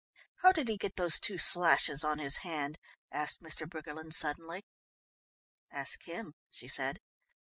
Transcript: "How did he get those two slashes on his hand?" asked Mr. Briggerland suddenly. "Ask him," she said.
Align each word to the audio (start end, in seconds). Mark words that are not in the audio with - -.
"How 0.37 0.51
did 0.51 0.67
he 0.67 0.77
get 0.79 0.95
those 0.95 1.19
two 1.19 1.37
slashes 1.37 2.03
on 2.03 2.17
his 2.17 2.37
hand?" 2.37 2.79
asked 3.11 3.39
Mr. 3.43 3.69
Briggerland 3.69 4.13
suddenly. 4.13 4.65
"Ask 5.71 6.05
him," 6.05 6.33
she 6.49 6.67
said. 6.67 6.97